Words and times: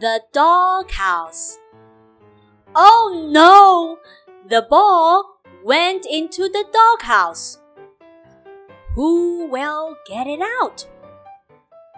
the 0.00 0.20
doghouse. 0.32 1.58
Oh 2.74 3.28
no! 3.30 3.98
The 4.48 4.66
ball 4.68 5.38
went 5.64 6.04
into 6.04 6.48
the 6.48 6.64
doghouse. 6.72 7.58
Who 8.94 9.46
will 9.46 9.96
get 10.06 10.26
it 10.26 10.40
out? 10.60 10.86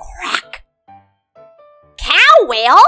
Crack! 0.00 0.64
Cow 1.96 2.46
will. 2.46 2.82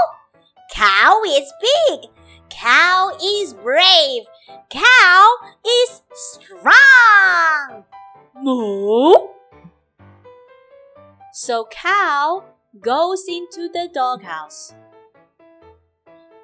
Cow 0.73 1.21
is 1.27 1.51
big. 1.61 2.09
Cow 2.49 3.11
is 3.21 3.53
brave. 3.53 4.23
Cow 4.69 5.37
is 5.65 6.01
strong. 6.13 7.83
Moo! 8.41 9.13
So 11.33 11.67
cow 11.69 12.43
goes 12.79 13.25
into 13.27 13.69
the 13.71 13.89
doghouse. 13.93 14.73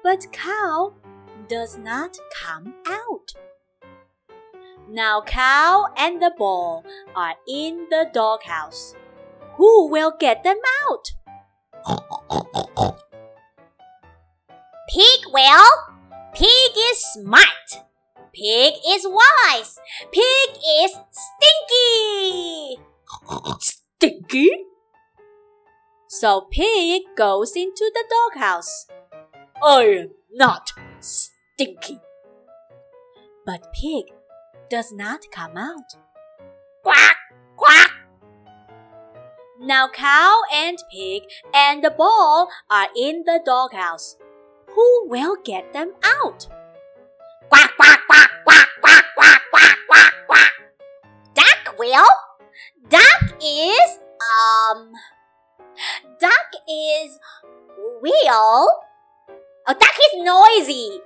But 0.08 0.32
cow 0.32 0.94
does 1.50 1.76
not 1.76 2.16
come 2.34 2.72
out. 2.88 3.34
Now 4.88 5.20
cow 5.20 5.92
and 5.98 6.22
the 6.22 6.32
ball 6.34 6.82
are 7.14 7.34
in 7.46 7.88
the 7.90 8.08
doghouse. 8.14 8.94
Who 9.56 9.90
will 9.90 10.14
get 10.18 10.44
them 10.44 10.56
out? 10.88 11.12
Pig 14.88 15.26
will. 15.30 15.74
Pig 16.34 16.72
is 16.90 17.04
smart. 17.12 17.68
Pig 18.32 18.76
is 18.88 19.06
wise. 19.06 19.78
Pig 20.10 20.56
is 20.80 20.96
stinky. 21.12 22.78
Stinky? 23.60 24.48
So 26.08 26.48
pig 26.50 27.02
goes 27.14 27.54
into 27.54 27.92
the 27.92 28.04
doghouse. 28.08 28.86
I 29.62 29.82
am 29.82 30.10
not 30.32 30.72
stinky. 31.00 32.00
But 33.44 33.72
pig 33.72 34.12
does 34.70 34.92
not 34.92 35.20
come 35.32 35.56
out. 35.56 35.94
Quack, 36.82 37.16
quack. 37.56 37.90
Now 39.60 39.88
cow 39.88 40.42
and 40.54 40.78
pig 40.92 41.24
and 41.52 41.82
the 41.82 41.90
ball 41.90 42.48
are 42.70 42.88
in 42.96 43.24
the 43.24 43.40
doghouse. 43.44 44.16
Who 44.68 45.08
will 45.08 45.36
get 45.44 45.72
them 45.72 45.92
out? 46.04 46.46
Quack, 47.48 47.72
quack, 47.76 48.00
quack, 48.06 48.30
quack, 48.44 48.68
quack, 48.80 49.04
quack, 49.16 49.42
quack, 49.50 49.74
quack, 49.88 50.14
quack. 50.26 50.52
Duck 51.34 51.78
will. 51.78 52.06
Duck 52.88 53.42
is, 53.42 53.98
um, 54.22 54.92
duck 56.20 56.52
is 56.68 57.18
will. 58.00 58.87
Oh, 59.68 59.72
A 59.72 59.74
duck 59.74 59.96
is 60.06 60.14
noisy. 60.24 61.00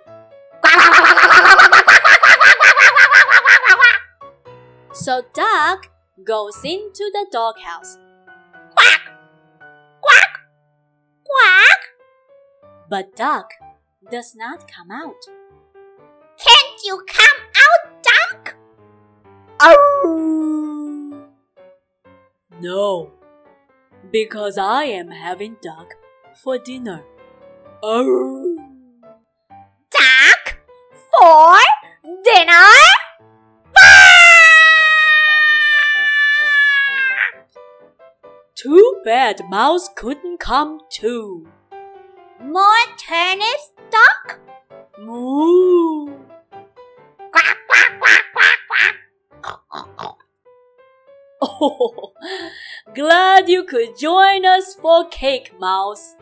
So 4.93 5.23
duck 5.35 5.91
goes 6.25 6.61
into 6.65 7.11
the 7.13 7.27
doghouse. 7.33 7.99
Quack, 8.71 9.01
quack, 10.01 10.39
quack. 11.25 11.81
But 12.89 13.17
duck 13.17 13.51
does 14.11 14.35
not 14.37 14.71
come 14.71 14.93
out. 14.93 15.27
Can't 16.39 16.85
you 16.85 17.05
come 17.09 17.41
out, 17.65 18.03
duck? 18.03 18.57
No, 22.61 23.11
because 24.13 24.57
I 24.57 24.85
am 24.85 25.11
having 25.11 25.57
duck 25.61 25.95
for 26.45 26.59
dinner. 26.59 27.03
Arr! 27.83 28.52
For 30.93 31.57
dinner? 32.25 32.73
Too 38.55 39.01
bad 39.05 39.49
mouse 39.51 39.89
couldn't 39.97 40.39
come 40.39 40.81
too. 40.91 41.49
More 42.41 42.85
turnips, 42.97 43.71
duck? 43.91 44.41
Moo! 44.99 46.19
Quack, 47.31 47.57
quack, 47.69 47.99
quack, 47.99 48.25
quack, 48.33 48.59
quack. 48.69 50.17
Oh, 51.41 52.13
glad 52.95 53.49
you 53.49 53.65
could 53.65 53.99
join 53.99 54.45
us 54.47 54.75
for 54.75 55.09
Cake 55.09 55.59
Mouse. 55.59 56.15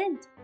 End. 0.00 0.39